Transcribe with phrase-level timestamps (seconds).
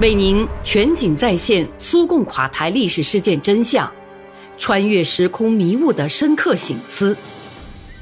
[0.00, 3.88] 为您全景再现苏共垮台历史事件真相，
[4.58, 7.16] 穿越时空迷雾的深刻醒思，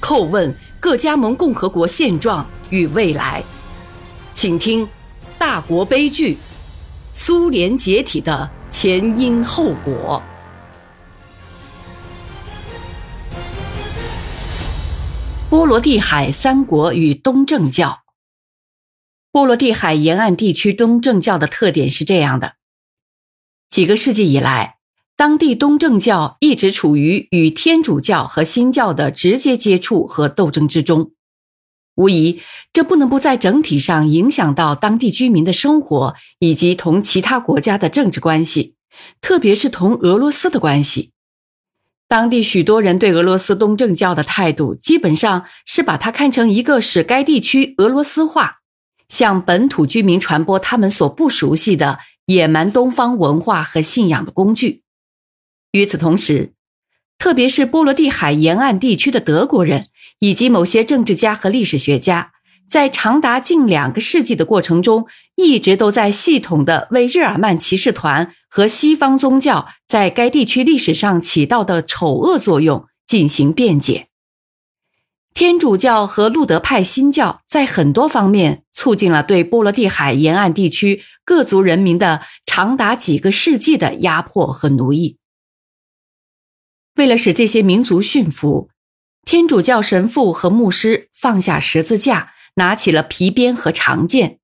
[0.00, 3.44] 叩问各加盟共和国现状与未来。
[4.32, 4.86] 请听
[5.38, 6.38] 《大国悲剧：
[7.12, 10.22] 苏联解体的前因后果》。
[15.50, 18.01] 波罗的海三国与东正教。
[19.32, 22.56] 波罗的海沿岸地区东正教的特点是这样的：
[23.70, 24.76] 几个世纪以来，
[25.16, 31.12] 当地东正教一直处于与天主教和新教的直接接触和斗争之中。
[31.94, 32.42] 无疑，
[32.74, 38.74] 这不能不在整体上影响到当地居民的生活以及同其他国家的政治关系，
[39.22, 41.12] 特别是同俄罗斯的关系。
[42.06, 48.58] 当地许多人对俄罗斯东正教的态度，基本上是把它看成一个使该地区俄罗斯化。
[49.12, 54.82] 向本土居民传播他们所不熟悉的野蛮东方文化和信仰的工具。
[55.72, 56.54] 与此同时，
[57.18, 62.32] 特别是波罗的海沿岸地区的德国人以及某些政治家和历史学家，
[62.66, 74.08] 在长达近两个世纪的过程中，一直都在系统的为日耳曼骑士团和西方宗教在该地区历史上起到的丑恶作用进行辩解。
[75.34, 85.18] 天主教和路德派新教在很多方面促进了对波罗的海沿岸地区各族人民的长达几个世纪的压迫和奴役。
[86.96, 88.68] 为了使这些民族驯服，
[89.24, 94.38] 天主教神父和牧师放下十字架，拿起了皮鞭和长剑。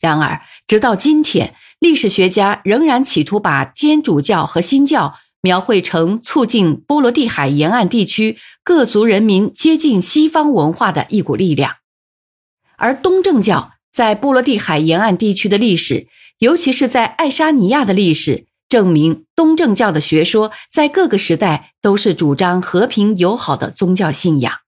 [0.00, 5.14] 然而，直到今天，历史学家仍然企图把天主教和新教。
[5.42, 11.76] 描绘成促进波罗的海沿岸地区各族人民接近西方文化的一股力量，
[12.76, 24.58] 而东正教在波罗的海沿岸地区的历史，尤其是在爱沙尼亚的历史，证明东正教的学说在各个时代都是主张和平友好的宗教信仰。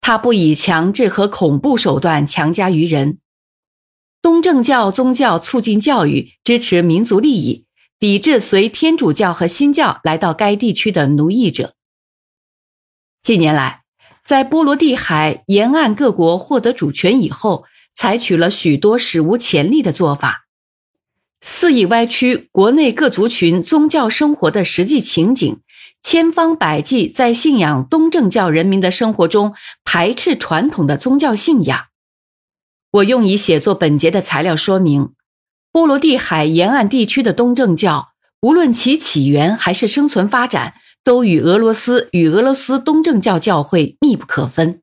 [0.00, 3.18] 它不以强制和恐怖手段强加于人。
[4.20, 7.64] 东正教宗教促进教育，支持民族利益。
[8.02, 11.74] 抵制随天主教和新教来到该地区的奴役者。
[13.22, 13.84] 近年来，
[14.24, 17.62] 在波罗的海沿岸各国获得主权以后，
[17.94, 20.46] 采取了许多史无前例的做法，
[21.40, 25.60] 肆意歪曲国内各族群宗教生活的实际情景，
[26.02, 31.84] 千方百计在信仰东正教人民的生活中排斥传统的宗教信仰。
[32.90, 35.12] 我用以写作本节的材料说明。
[35.72, 38.12] 波罗的海沿岸地区的东正教，
[38.42, 44.82] 无论其起源还是生存发展，都与俄罗斯与俄罗斯东正教教会密不可分。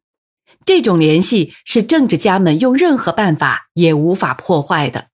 [0.66, 5.10] 这种联系是政治家们用任何办法也无法破坏的。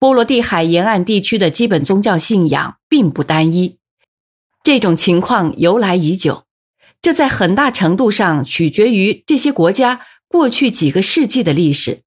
[0.00, 3.78] 波罗的海沿岸地区的基本宗教信仰并不单一，
[4.64, 6.46] 这种情况由来已久。
[7.00, 12.02] 这在很大程度上取决于这些国家过去几个世纪的历史。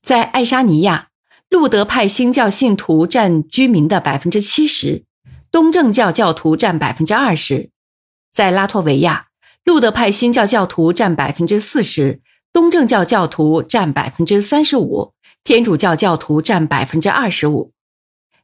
[0.00, 1.08] 在爱沙尼亚。
[1.52, 5.04] 路德派新教信徒占居民的百分之七十，
[5.50, 7.68] 东正教教徒占百分之二十。
[8.32, 9.26] 在拉脱维亚，
[9.62, 12.22] 路德派新教教徒占百分之四十，
[12.54, 15.12] 东正教教徒占百分之三十五，
[15.44, 17.72] 天主教教徒占百分之二十五。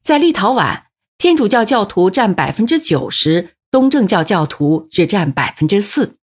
[0.03, 0.83] 在立陶宛，
[1.17, 6.19] 天主教教徒占百分之九十，东正教教徒只占百分之四。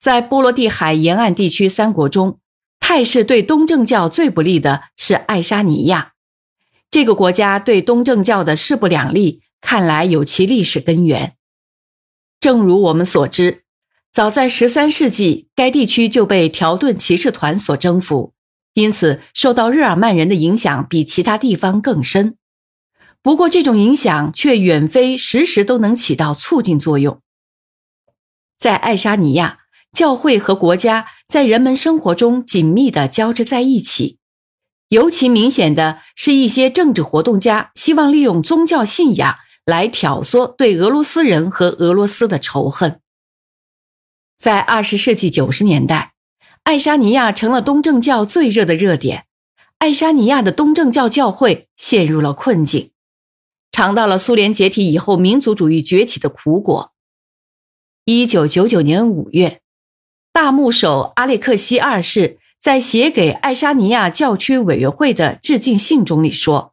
[0.00, 2.38] 在波罗的海沿岸地区三国中。
[2.84, 6.12] 态势对东正教最不利的是爱沙尼亚，
[6.90, 11.36] 这个国家对东正教的势不两立，看来有其历史根源。
[12.40, 13.62] 正如我们所知，
[14.10, 18.34] 早在十三世纪，该地区就被条顿骑士团所征服，
[18.74, 22.36] 因此受到日耳曼人的影响比其他地方更深。
[23.22, 27.22] 不过，这种影响却远非时时都能起到促进作用。
[28.58, 29.60] 在爱沙尼亚。
[29.92, 34.18] 教会和国家在人们生活中紧密地交织在一起，
[34.88, 39.36] 尤其明显的是一些政治活动家希望利用宗教信仰
[39.66, 43.00] 来挑唆对俄罗斯人和俄罗斯的仇恨。
[44.38, 46.14] 在二十世纪九十年代，
[46.62, 49.26] 爱沙尼亚成了东正教最热的热点，
[49.78, 52.90] 爱沙尼亚的东正教教会陷入了困境，
[53.70, 56.92] 尝到了苏联解体以后民族主义崛起的苦果。
[58.04, 59.61] 一九九九年五月。
[60.34, 66.72] 大牧首阿列克西二世在写给爱沙尼亚教区委员会的致敬信中里说：“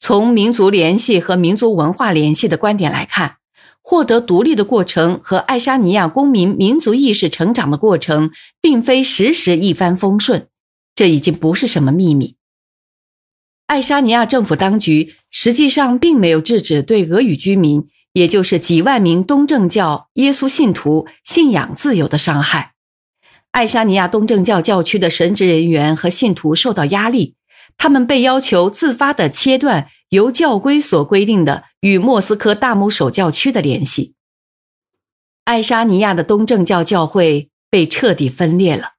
[0.00, 3.36] 从民族联系和民族文化联系的观点来看，
[3.82, 8.30] 获得独立的过程和爱沙尼亚公民民族意识成长的过程，
[8.62, 10.48] 并非时时一帆风顺。
[10.94, 12.36] 这已经不是什么秘密。
[13.66, 22.72] 爱沙尼亚政府当局实际上并没有制止对俄语居民，也就是几万名东正教耶稣信徒信仰自由的伤害。
[23.52, 27.34] 爱沙尼亚东正教教区的神职人员和信徒受到压力，
[27.76, 34.14] 他们被要求自发地切断由教规所规定的与莫斯科大牧首教区的联系。
[35.44, 38.92] 爱沙尼亚的东正教教会被彻底分裂了。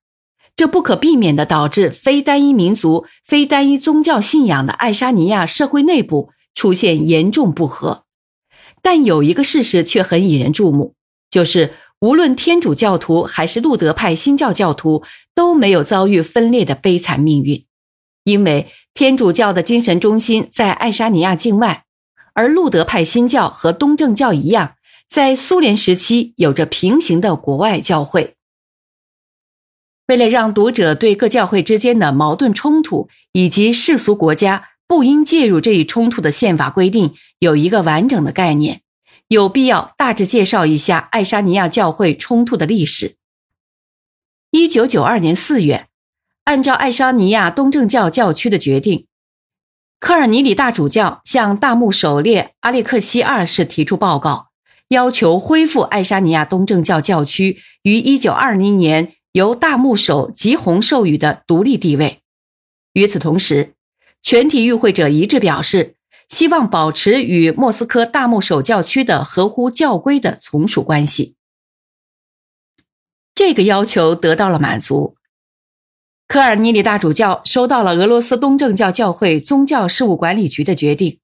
[0.55, 8.03] 这不可避免地导致非单一民族、非单一宗教信仰的爱沙尼亚社会内部出现严重不和。
[8.81, 10.95] 但有一个事实却很引人注目，
[11.29, 15.03] 就是无论天主教徒还是路德派新教教徒
[15.35, 17.65] 都没有遭遇分裂的悲惨命运，
[18.23, 21.85] 因为天主教的精神中心在爱沙尼亚境外，
[22.33, 24.75] 而路德派新教和东正教一样，
[25.07, 28.35] 在苏联时期有着平行的国外教会。
[30.07, 38.81] 为了让读者对各教会之间的矛盾冲突以及世俗国家不应介入这一冲突的宪法规定有一个完整的概念，
[39.29, 43.15] 有必要大致介绍一下爱沙尼亚教会冲突的历史。
[44.51, 45.87] 一九九二年四月，
[46.43, 49.07] 按照爱沙尼亚东正教教区的决定，
[49.99, 54.49] 科尔尼里大主教向大牧首列阿列克西二世提出报告，
[54.89, 59.15] 要求恢复爱沙尼亚东正教教区于一九二零年。
[59.33, 62.21] 由大牧首吉洪授予的独立地位。
[62.93, 63.75] 与此同时，
[64.23, 65.97] 全体与会者一致表示，
[66.29, 71.35] 希望保持与莫斯科大牧首教区的合乎教规的从属关系。
[73.35, 75.17] 这个要求得到了满足。
[76.27, 81.19] 科尔尼里大主教收到了俄罗斯东正教教会宗教事务管理局的决定，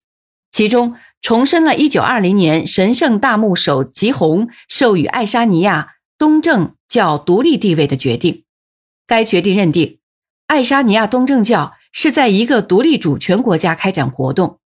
[0.52, 6.76] 其中重申了1920年神圣大牧首吉洪授予爱沙尼亚东正。
[6.88, 8.46] 教独立地位的决定，
[9.06, 10.00] 该决定认定
[10.48, 14.60] 爱沙尼亚东正教是在一个独立主权国家开展活动。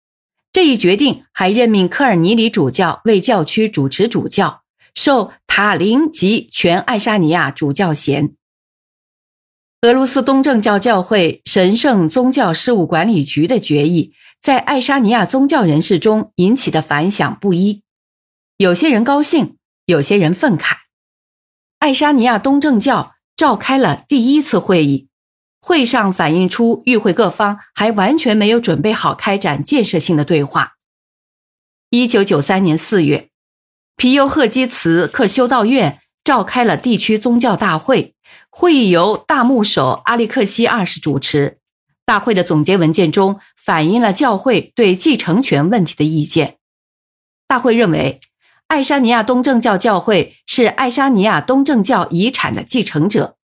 [0.57, 4.63] 这一决定还任命科尔尼里主教为教区主持主教，
[4.95, 8.35] 受塔林及全爱沙尼亚主教衔。
[9.83, 17.83] 俄罗斯东正教教会神圣宗教事务管理局的决议在爱沙尼亚宗教人士中引起的反响不一，
[18.57, 20.77] 有些人高兴，有些人愤慨。
[21.81, 25.09] 爱沙尼亚东正教召开了第一次会议，
[25.67, 30.75] 会上反映出与会各方还完全没有准备好开展建设性的对话。
[31.91, 33.31] 一九九三年四月，
[33.97, 38.15] 皮尤赫基茨克修道院召开了地区宗教大会，
[38.49, 41.59] 会议由大牧首阿利克西二世主持。
[42.05, 46.59] 大会的总结文件中反映了教会对继承权问题的意见。
[47.49, 48.21] 大会认为。
[48.69, 53.36] 爱沙尼亚东正教教会是爱沙尼亚东正教遗产的继承者。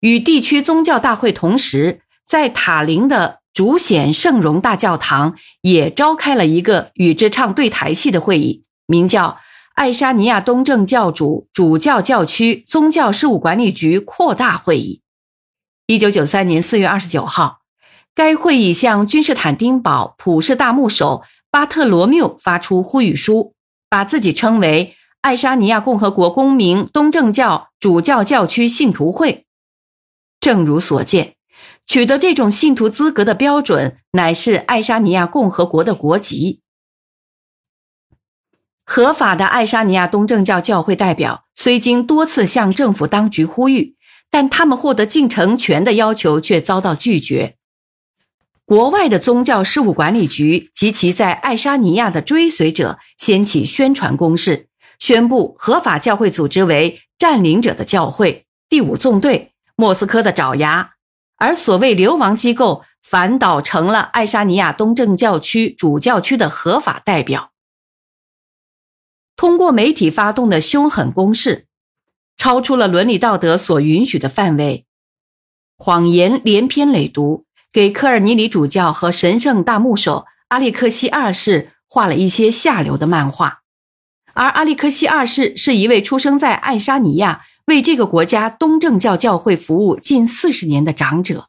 [0.00, 9.38] 与地区宗教大会同时，在塔林的主显圣容大教堂也召开了一个与之唱对台戏的会议，名叫
[9.76, 15.02] “爱沙尼亚东正教主主教教区宗教事务管理局扩大会议”。
[15.86, 17.60] 一九九三年四月二十九号，
[18.14, 23.54] 该会议向君士坦丁堡普世大牧首巴特罗缪发出呼吁书。
[23.92, 29.46] 把自己称为爱沙尼亚共和国公民东正教主教教区信徒会。
[30.40, 31.36] 正如所见，
[31.86, 36.62] 取得这种信徒资格的标准乃是爱沙尼亚共和国的国籍。
[38.84, 43.94] 合法的爱沙尼亚东正教教会代表虽经多次向政府当局呼吁，
[44.30, 47.56] 但他们获得继承权的要求却遭到拒绝。
[48.64, 54.68] 国外的宗教事务管理局及其在爱沙尼亚的追随者掀起宣传攻势，
[54.98, 59.49] 宣布合法教会组织为占领者的教会第五纵队、
[59.80, 60.92] 莫斯科的爪牙，
[61.38, 67.52] 而所谓流亡机构反倒成了爱沙尼亚东正教区主教区的合法代表。
[69.36, 71.66] 通过媒体发动的凶狠攻势，
[72.36, 74.84] 超出了伦理道德所允许的范围，
[75.78, 77.44] 谎言连篇累牍。
[77.72, 83.60] 给科尔尼里主教和神圣大牧首阿列克西二世画了一些下流的漫画，
[84.34, 91.48] 而阿列克西二世是一位出生在爱沙尼亚、为这个国家东正教教会服务近四十年的长者。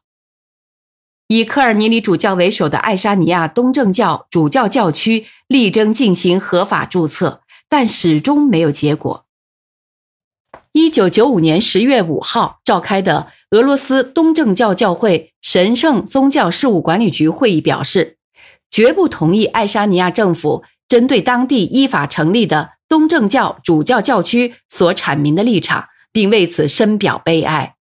[1.28, 9.24] 以科尔尼里主教为首的爱沙尼亚东正教主教教区力争进行合法注册，但始终没有结果。
[10.72, 18.18] 一九九五年十月五号召开的俄罗斯东正教教会神圣宗教事务管理局会议表示，
[18.70, 27.76] 绝不同意爱沙尼亚政府针对当地依法成立的东正教主教教区所阐明的立场，并为此深表悲哀。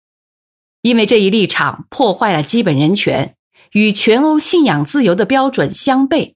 [0.83, 3.37] 因为这一立场破坏了基本人权，
[3.73, 6.35] 与全欧信仰自由的标准相悖。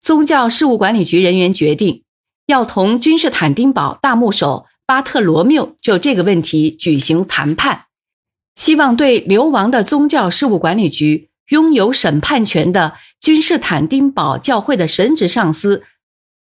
[0.00, 2.04] 宗教事务管理局人员决定
[2.46, 7.86] 要同君士坦丁堡大牧首巴特罗缪就这个问题举行谈判，
[8.56, 15.84] 希望对流亡的宗教事务管理局拥有审判权的君士坦丁堡教会的神职上司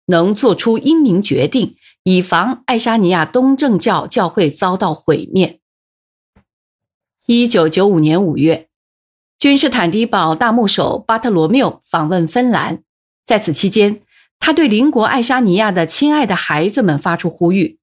[0.06, 1.76] 能做出英明决定，
[2.10, 5.60] 以防爱沙尼亚东正教教会遭到毁灭。
[7.28, 8.68] 一九九五年五月，
[9.38, 12.82] 君士坦丁堡大牧首巴特罗缪访问芬兰。
[13.24, 14.02] 在此期间，
[14.40, 17.78] 他对邻国爱沙尼亚的亲爱的孩子们发出呼吁。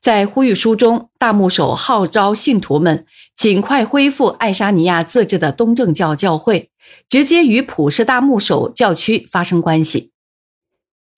[0.00, 3.06] 在呼吁书中，大牧首号召信徒们
[3.36, 6.72] 尽快恢复爱沙尼亚自治的东正教教会，
[7.08, 10.10] 直接与普世大牧首教区发生关系。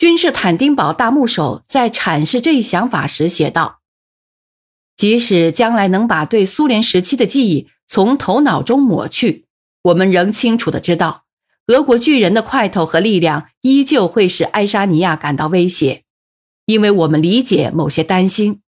[0.00, 3.80] 君士坦丁堡大牧首在阐释这一想法时写道
[4.96, 9.44] ：“即使将来能把对苏联时期的记忆从头脑中抹去，
[9.82, 11.24] 我们仍清楚的知道。”
[11.68, 16.04] 俄国巨人的块头和力量依旧会使爱沙尼亚感到威胁，
[16.64, 18.62] 因为我们理解某些担心，